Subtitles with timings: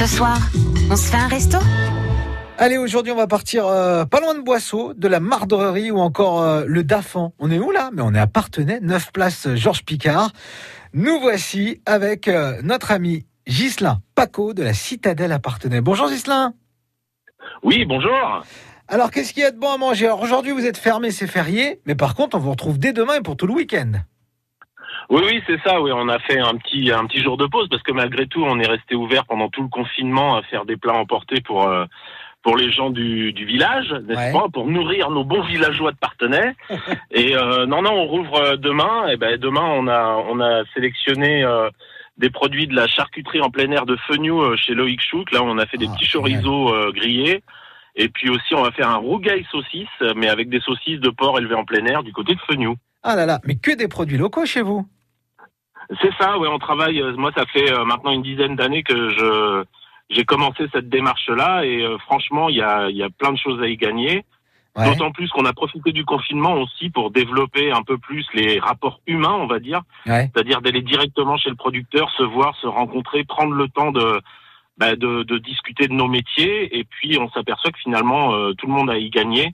[0.00, 0.38] Ce soir,
[0.90, 1.58] on se fait un resto
[2.56, 6.40] Allez, aujourd'hui, on va partir euh, pas loin de Boisseau, de la Mardrerie ou encore
[6.40, 7.34] euh, le Dafan.
[7.38, 7.90] On est où là?
[7.92, 10.30] Mais on est à Partenay, 9 place Georges Picard.
[10.94, 15.82] Nous voici avec euh, notre ami Ghislain Paco de la Citadelle à Partenay.
[15.82, 16.54] Bonjour Ghislain.
[17.62, 18.42] Oui, bonjour.
[18.88, 20.06] Alors, qu'est-ce qu'il y a de bon à manger?
[20.06, 23.16] Alors aujourd'hui, vous êtes fermé, c'est férié, mais par contre, on vous retrouve dès demain
[23.16, 23.92] et pour tout le week-end.
[25.10, 25.80] Oui, oui, c'est ça.
[25.80, 28.44] Oui, on a fait un petit un petit jour de pause parce que malgré tout,
[28.44, 31.84] on est resté ouvert pendant tout le confinement à faire des plats emportés pour euh,
[32.42, 34.32] pour les gens du, du village, n'est-ce Ouais.
[34.32, 36.54] pas, pour nourrir nos bons villageois de Partenay.
[37.10, 39.08] et euh, non, non, on rouvre euh, demain.
[39.08, 41.68] Et ben demain, on a on a sélectionné euh,
[42.16, 45.32] des produits de la charcuterie en plein air de Fenioux euh, chez Loïc Chouk.
[45.32, 47.42] Là, on a fait des Ah, petits chorizo grillés.
[47.96, 51.36] Et puis aussi, on va faire un rougail saucisse, mais avec des saucisses de porc
[51.40, 52.76] élevées en plein air du côté de Fenioux.
[53.02, 54.86] Ah là là, mais que des produits locaux chez vous
[56.00, 57.00] C'est ça, ouais, on travaille.
[57.00, 59.64] euh, Moi, ça fait euh, maintenant une dizaine d'années que je
[60.10, 63.38] j'ai commencé cette démarche-là et euh, franchement, il y a, il y a plein de
[63.38, 64.24] choses à y gagner.
[64.76, 64.84] Ouais.
[64.84, 69.00] D'autant plus qu'on a profité du confinement aussi pour développer un peu plus les rapports
[69.06, 70.28] humains, on va dire, Ouais.
[70.32, 74.20] c'est-à-dire d'aller directement chez le producteur, se voir, se rencontrer, prendre le temps de
[74.78, 78.66] bah, de, de discuter de nos métiers et puis on s'aperçoit que finalement euh, tout
[78.66, 79.52] le monde a y gagné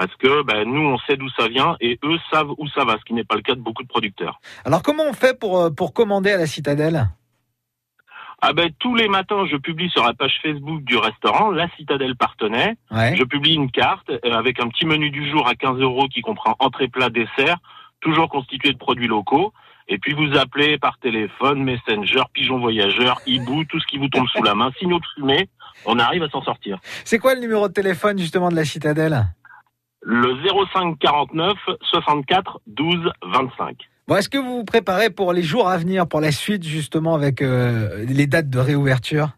[0.00, 2.96] parce que bah, nous on sait d'où ça vient et eux savent où ça va,
[2.98, 4.40] ce qui n'est pas le cas de beaucoup de producteurs.
[4.64, 7.10] Alors comment on fait pour, euh, pour commander à la Citadelle?
[8.40, 12.16] Ah ben tous les matins, je publie sur la page Facebook du restaurant La Citadelle
[12.16, 12.76] Partenay.
[12.90, 13.14] Ouais.
[13.14, 16.22] Je publie une carte euh, avec un petit menu du jour à 15 euros qui
[16.22, 17.58] comprend entrée, plat, dessert,
[18.00, 19.52] toujours constitué de produits locaux.
[19.86, 24.28] Et puis vous appelez par téléphone, Messenger, pigeon voyageur, hibou, tout ce qui vous tombe
[24.28, 24.70] sous la main.
[24.78, 25.50] Signaux de fumée,
[25.84, 26.78] on arrive à s'en sortir.
[27.04, 29.26] C'est quoi le numéro de téléphone justement de la Citadelle?
[30.02, 30.36] Le
[30.72, 33.76] 05 49 64 12 25.
[34.08, 37.14] Bon, est-ce que vous vous préparez pour les jours à venir, pour la suite justement
[37.14, 39.28] avec euh, les dates de réouverture?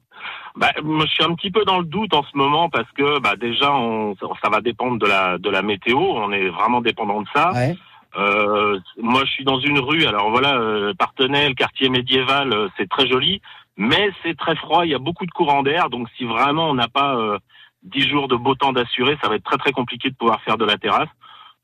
[0.56, 3.18] Bah, moi, je suis un petit peu dans le doute en ce moment parce que
[3.20, 5.98] bah, déjà, on, ça va dépendre de la, de la météo.
[5.98, 7.52] On est vraiment dépendant de ça.
[7.52, 7.76] Ouais.
[8.16, 10.04] Euh, moi, je suis dans une rue.
[10.04, 13.40] Alors voilà, euh, Partenay, le quartier médiéval, euh, c'est très joli,
[13.76, 14.84] mais c'est très froid.
[14.84, 15.88] Il y a beaucoup de courants d'air.
[15.88, 17.38] Donc, si vraiment on n'a pas euh,
[17.84, 20.56] 10 jours de beau temps d'assurer, ça va être très très compliqué de pouvoir faire
[20.58, 21.08] de la terrasse.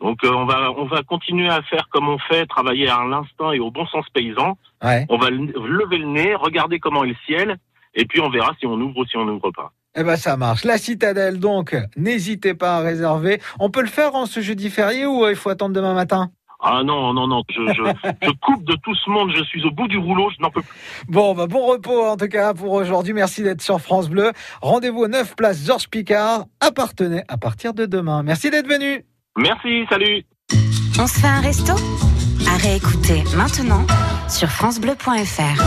[0.01, 3.53] Donc, euh, on va on va continuer à faire comme on fait, travailler à l'instinct
[3.53, 4.57] et au bon sens paysan.
[4.83, 5.07] Ouais.
[5.09, 7.57] On va le- lever le nez, regarder comment est le ciel,
[7.95, 9.73] et puis on verra si on ouvre ou si on n'ouvre pas.
[9.97, 10.65] Eh ben ça marche.
[10.65, 13.41] La Citadelle donc, n'hésitez pas à réserver.
[13.59, 16.31] On peut le faire en ce jeudi férié ou euh, il faut attendre demain matin?
[16.61, 17.83] Ah non, non, non, je, je,
[18.23, 20.63] je coupe de tout ce monde, je suis au bout du rouleau, je n'en peux
[20.63, 20.77] plus.
[21.09, 23.13] Bon, bah, bon repos en tout cas pour aujourd'hui.
[23.13, 24.33] Merci d'être sur France Bleu.
[24.61, 28.23] Rendez-vous au 9 place Georges Picard à Partenay à partir de demain.
[28.25, 29.05] Merci d'être venu.
[29.37, 30.25] Merci, salut
[30.99, 31.75] On se fait un resto?
[32.51, 33.87] À réécouter maintenant
[34.29, 35.63] sur FranceBleu.fr.